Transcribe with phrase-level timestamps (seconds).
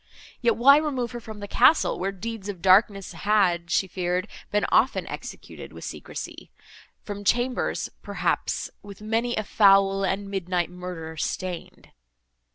[0.41, 4.65] Yet, why remove her from the castle, where deeds of darkness had, she feared, been
[4.71, 11.89] often executed with secrecy?—from chambers, perhaps With many a foul, and midnight murder stain'd.